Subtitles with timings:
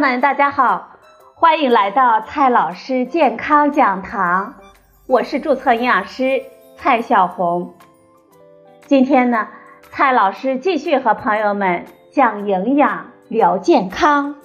[0.00, 0.96] 们，大家好，
[1.34, 4.54] 欢迎来到蔡老师健康讲堂，
[5.06, 6.42] 我是注册营养师
[6.78, 7.74] 蔡小红。
[8.86, 9.46] 今天呢，
[9.90, 14.36] 蔡老师继续和朋友们讲营养、聊健康。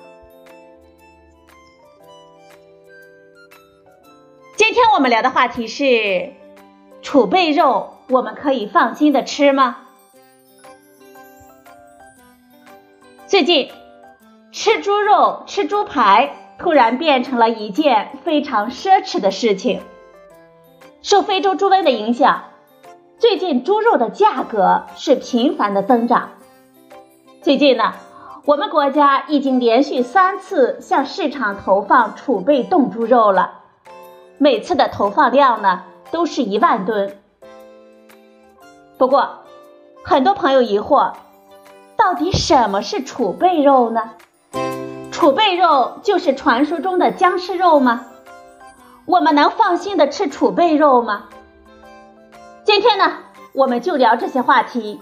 [4.58, 6.34] 今天我们聊的话题是：
[7.02, 9.77] 储备肉，我们可以放心的吃吗？
[13.26, 13.72] 最近。
[14.58, 19.82] 吃猪肉、吃猪排突然变成了一件非常奢侈的事情。
[21.02, 22.44] 受非洲猪瘟的影响，
[23.20, 26.30] 最近猪肉的价格是频繁的增长。
[27.41, 27.96] 最近呢，
[28.46, 33.60] 我们国家已经连续三次向市场投放储备冻猪肉了，
[34.38, 37.20] 每次的投放量呢都是一万吨。
[38.98, 39.40] 不过，
[40.01, 41.12] 很多朋友疑惑，
[41.98, 44.12] 到底什么是储备肉呢？
[45.26, 48.05] 储备肉就是传说中的僵尸肉吗？
[49.07, 51.29] 我们能放心的吃储备肉吗？
[52.63, 53.12] 今天呢，
[53.54, 54.99] 我们就聊这些话题。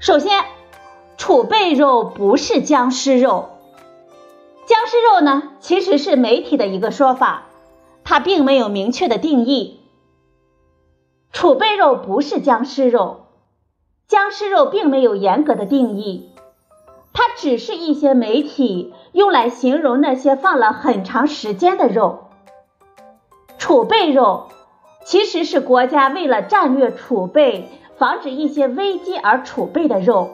[0.00, 0.44] 首先，
[1.16, 3.50] 储备肉不是僵尸肉。
[4.66, 7.44] 僵尸肉呢，其实是媒体的一个说法，
[8.02, 9.78] 它并没有明确的定义。
[11.30, 13.26] 储备肉不是僵尸肉，
[14.08, 16.33] 僵尸肉并没有严格的定义。
[17.36, 22.28] 只是一些媒体用来形容那些放了很长时间的肉。
[23.58, 24.48] 储备肉
[25.04, 30.30] 其实是国家为了战略储备、防止一些危机而储备的肉。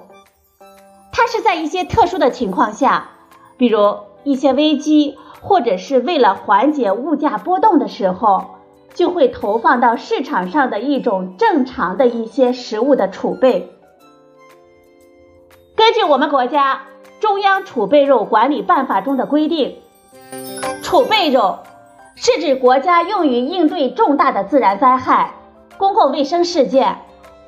[1.12, 3.10] 它是在一些特殊的情况下，
[3.56, 8.56] 比如一些危机或者是为了缓解物价波动的时候，
[8.94, 13.72] 就会投放到市场上的一种正常的一些食物的储备。
[15.80, 16.82] 根据我们国家
[17.20, 19.78] 中央储备肉管理办法中的规定，
[20.82, 21.60] 储备肉
[22.16, 25.32] 是指国家用于应对重大的自然灾害、
[25.78, 26.98] 公共卫生事件、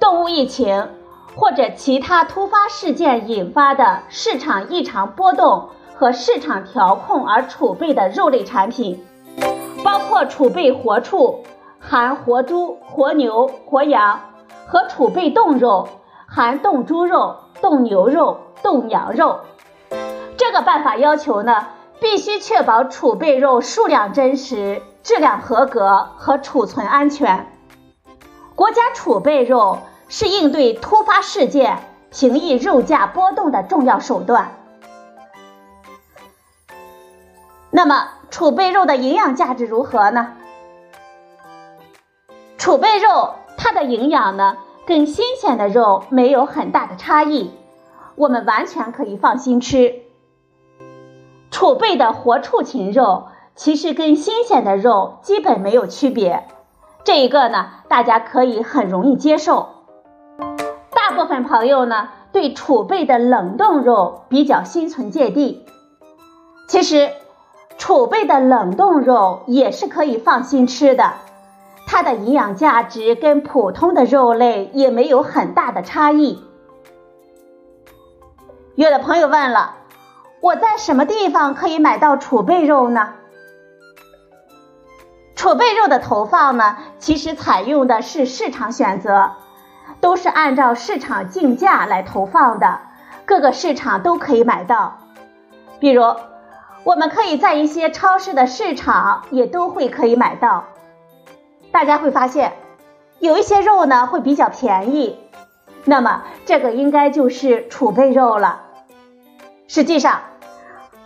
[0.00, 0.88] 动物疫情
[1.36, 9.04] 或者其他突发事件引发的市场异常波动和市场调控而储备的肉类产品，
[9.84, 11.44] 包括储备活畜
[11.78, 14.18] （含活猪、活牛、活羊）
[14.66, 15.86] 和储备冻肉
[16.26, 17.36] （含冻猪肉）。
[17.62, 19.38] 冻牛肉、冻羊肉，
[20.36, 21.68] 这个办法要求呢，
[22.00, 27.46] 必须确保储备肉数量真实、质量合格和储存安全。
[28.56, 29.78] 国家储备肉
[30.08, 31.78] 是应对突发事件、
[32.10, 34.50] 平抑肉价波动的重要手段。
[37.70, 40.32] 那么，储备肉的营养价值如何呢？
[42.58, 44.56] 储备肉它的营养呢？
[44.84, 47.50] 跟新鲜的肉没有很大的差异，
[48.16, 49.94] 我们完全可以放心吃。
[51.50, 56.48] 储备的活畜禽肉其实跟新鲜的肉基本没有区别，
[57.04, 59.68] 这一个呢，大家可以很容易接受。
[60.90, 65.64] 大部分朋友呢对储备的冷冻肉比较心存芥蒂，
[66.66, 67.10] 其实
[67.78, 71.12] 储备的冷冻肉也是可以放心吃的。
[71.92, 76.42] 它的营养价值跟普通的肉类也没有很大的差异。
[78.76, 79.74] 有的朋友问了，
[80.40, 83.12] 我在什么地方可以买到储备肉呢？
[85.36, 89.32] 储备肉的投放呢，其实采用的是市场选择，
[90.00, 92.80] 都是按照市场竞价来投放的，
[93.26, 94.96] 各个市场都可以买到。
[95.78, 96.02] 比如，
[96.84, 100.64] 我们可以在一些超市的市场也都会可以买到。
[101.72, 102.52] 大家会发现，
[103.18, 105.18] 有一些肉呢会比较便宜，
[105.86, 108.62] 那么这个应该就是储备肉了。
[109.66, 110.20] 实际上，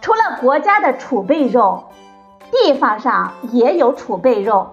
[0.00, 1.84] 除了国家的储备肉，
[2.50, 4.70] 地方上也有储备肉。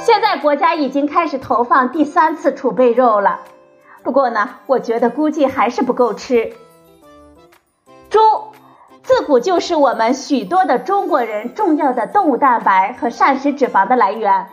[0.00, 3.40] 现在国家已经开始投放第三次储备肉了，
[4.02, 6.52] 不过呢，我觉得估计还是不够吃。
[8.10, 8.18] 猪
[9.18, 14.46] 自古就是我们许多的中国人重要的动物蛋白和膳食脂肪的来源。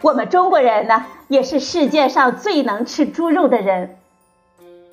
[0.00, 3.98] 我们中国人呢，也是世界上最能吃猪肉的人。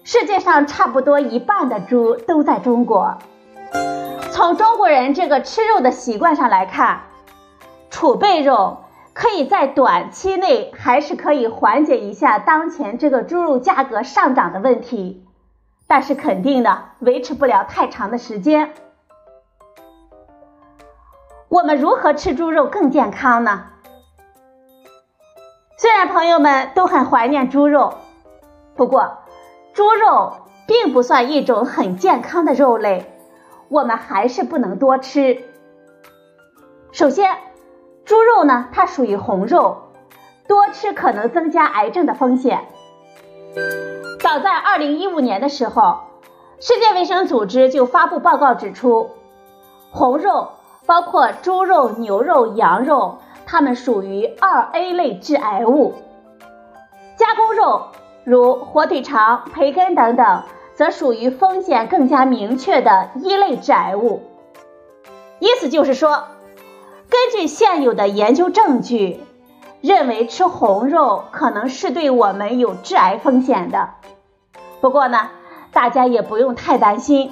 [0.03, 3.17] 世界上差不多一半的猪都在中国。
[4.29, 7.03] 从中国人这个吃肉的习惯上来看，
[7.89, 8.79] 储备肉
[9.13, 15.23] 可以在短期内还是可以缓解一下当前这个猪肉价格上涨的问题。
[15.89, 18.75] 但是肯定的维持不了太长的时间。
[21.47, 23.65] 我们如何吃猪肉更健康呢？
[25.77, 27.95] 虽然朋友们都很怀念猪肉，
[28.75, 29.17] 不过
[29.73, 30.33] 猪肉
[30.67, 33.11] 并不算一种很健康的肉类，
[33.67, 35.43] 我们还是不能多吃。
[36.91, 37.35] 首先，
[38.05, 39.89] 猪肉呢，它属于红肉，
[40.47, 42.67] 多吃可能增加癌症的风险。
[44.19, 45.99] 早在二零一五年的时候，
[46.59, 49.11] 世界卫生组织就发布报告指出，
[49.91, 50.49] 红肉
[50.85, 55.93] 包括猪肉、牛肉、羊肉，它们属于二 A 类致癌物。
[57.15, 57.87] 加工肉
[58.25, 60.43] 如火腿肠、培根等等，
[60.75, 64.21] 则属于风险更加明确的一类致癌物。
[65.39, 66.25] 意思就是说。
[67.11, 69.19] 根据现有的研究证据，
[69.81, 73.89] 认为吃红肉可能是对我们有致癌风险的。
[74.81, 75.29] 不过呢，
[75.71, 77.31] 大家也不用太担心，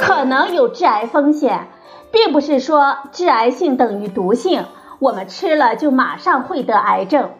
[0.00, 1.68] 可能有致癌风险，
[2.10, 4.66] 并不是说致癌性等于毒性，
[4.98, 7.30] 我们吃了就马上会得癌症。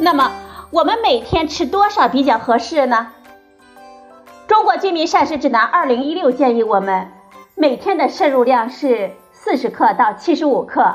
[0.00, 0.32] 那么，
[0.70, 3.08] 我们每天吃多少比较合适呢？
[4.46, 7.08] 中国居民膳食指南二零一六建议我们
[7.54, 9.10] 每天的摄入量是。
[9.36, 10.94] 四十克到七十五克。